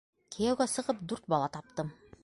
[0.35, 1.95] Кейәүгә сығып, дүрт бала таптым.